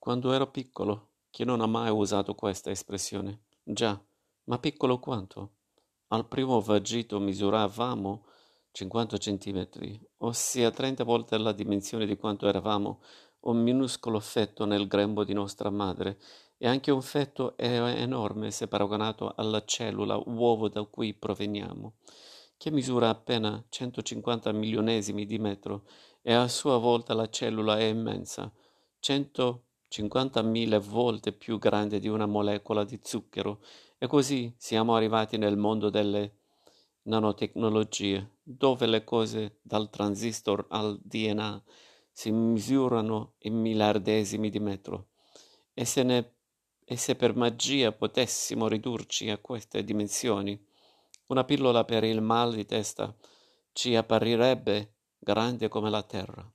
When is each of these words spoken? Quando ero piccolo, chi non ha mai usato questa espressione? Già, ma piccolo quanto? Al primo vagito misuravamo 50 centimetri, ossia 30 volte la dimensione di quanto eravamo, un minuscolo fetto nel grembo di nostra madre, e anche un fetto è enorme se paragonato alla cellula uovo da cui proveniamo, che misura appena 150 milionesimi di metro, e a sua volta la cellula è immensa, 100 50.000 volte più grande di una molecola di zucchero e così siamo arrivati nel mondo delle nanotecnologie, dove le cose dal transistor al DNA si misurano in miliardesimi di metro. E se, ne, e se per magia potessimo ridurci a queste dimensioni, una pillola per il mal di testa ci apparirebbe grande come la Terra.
Quando 0.00 0.32
ero 0.32 0.50
piccolo, 0.50 1.08
chi 1.28 1.44
non 1.44 1.60
ha 1.60 1.66
mai 1.66 1.90
usato 1.90 2.34
questa 2.34 2.70
espressione? 2.70 3.42
Già, 3.62 4.02
ma 4.44 4.58
piccolo 4.58 4.98
quanto? 4.98 5.56
Al 6.06 6.26
primo 6.26 6.58
vagito 6.62 7.20
misuravamo 7.20 8.24
50 8.72 9.18
centimetri, 9.18 10.00
ossia 10.20 10.70
30 10.70 11.04
volte 11.04 11.36
la 11.36 11.52
dimensione 11.52 12.06
di 12.06 12.16
quanto 12.16 12.48
eravamo, 12.48 13.02
un 13.40 13.62
minuscolo 13.62 14.20
fetto 14.20 14.64
nel 14.64 14.86
grembo 14.86 15.22
di 15.22 15.34
nostra 15.34 15.68
madre, 15.68 16.18
e 16.56 16.66
anche 16.66 16.90
un 16.90 17.02
fetto 17.02 17.54
è 17.58 17.68
enorme 18.00 18.50
se 18.52 18.68
paragonato 18.68 19.34
alla 19.36 19.62
cellula 19.66 20.16
uovo 20.16 20.70
da 20.70 20.82
cui 20.84 21.12
proveniamo, 21.12 21.96
che 22.56 22.70
misura 22.70 23.10
appena 23.10 23.62
150 23.68 24.50
milionesimi 24.52 25.26
di 25.26 25.38
metro, 25.38 25.84
e 26.22 26.32
a 26.32 26.48
sua 26.48 26.78
volta 26.78 27.12
la 27.12 27.28
cellula 27.28 27.78
è 27.78 27.84
immensa, 27.84 28.50
100 28.98 29.64
50.000 29.90 30.78
volte 30.78 31.32
più 31.32 31.58
grande 31.58 31.98
di 31.98 32.08
una 32.08 32.26
molecola 32.26 32.84
di 32.84 33.00
zucchero 33.02 33.60
e 33.98 34.06
così 34.06 34.54
siamo 34.56 34.94
arrivati 34.94 35.36
nel 35.36 35.56
mondo 35.56 35.90
delle 35.90 36.36
nanotecnologie, 37.02 38.36
dove 38.42 38.86
le 38.86 39.02
cose 39.04 39.58
dal 39.62 39.90
transistor 39.90 40.66
al 40.68 40.98
DNA 41.02 41.62
si 42.12 42.30
misurano 42.30 43.34
in 43.38 43.54
miliardesimi 43.54 44.48
di 44.48 44.60
metro. 44.60 45.08
E 45.74 45.84
se, 45.84 46.02
ne, 46.02 46.34
e 46.84 46.96
se 46.96 47.16
per 47.16 47.34
magia 47.34 47.92
potessimo 47.92 48.68
ridurci 48.68 49.28
a 49.30 49.38
queste 49.38 49.82
dimensioni, 49.82 50.62
una 51.26 51.44
pillola 51.44 51.84
per 51.84 52.04
il 52.04 52.20
mal 52.20 52.54
di 52.54 52.64
testa 52.64 53.14
ci 53.72 53.96
apparirebbe 53.96 54.94
grande 55.18 55.68
come 55.68 55.90
la 55.90 56.02
Terra. 56.02 56.50